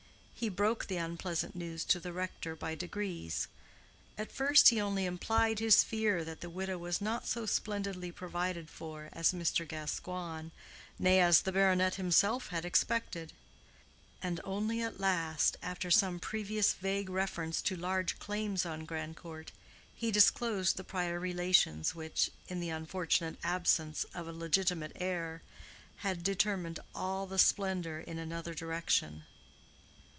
He 0.41 0.49
broke 0.49 0.87
the 0.87 0.97
unpleasant 0.97 1.55
news 1.55 1.85
to 1.85 1.99
the 1.99 2.11
rector 2.11 2.55
by 2.55 2.73
degrees: 2.73 3.47
at 4.17 4.31
first 4.31 4.69
he 4.69 4.81
only 4.81 5.05
implied 5.05 5.59
his 5.59 5.83
fear 5.83 6.23
that 6.23 6.41
the 6.41 6.49
widow 6.49 6.79
was 6.79 6.99
not 6.99 7.27
so 7.27 7.45
splendidly 7.45 8.11
provided 8.11 8.67
for 8.67 9.09
as 9.13 9.33
Mr. 9.33 9.67
Gascoigne, 9.67 10.49
nay, 10.97 11.19
as 11.19 11.43
the 11.43 11.51
baronet 11.51 11.93
himself 11.93 12.47
had 12.47 12.65
expected; 12.65 13.33
and 14.23 14.41
only 14.43 14.81
at 14.81 14.99
last, 14.99 15.57
after 15.61 15.91
some 15.91 16.17
previous 16.19 16.73
vague 16.73 17.11
reference 17.11 17.61
to 17.61 17.75
large 17.75 18.17
claims 18.17 18.65
on 18.65 18.83
Grandcourt, 18.83 19.51
he 19.93 20.09
disclosed 20.09 20.75
the 20.75 20.83
prior 20.83 21.19
relations 21.19 21.93
which, 21.93 22.31
in 22.47 22.59
the 22.59 22.69
unfortunate 22.71 23.37
absence 23.43 24.05
of 24.15 24.27
a 24.27 24.33
legitimate 24.33 24.93
heir, 24.95 25.43
had 25.97 26.23
determined 26.23 26.79
all 26.95 27.27
the 27.27 27.37
splendor 27.37 27.99
in 27.99 28.17
another 28.17 28.55
direction. 28.55 29.25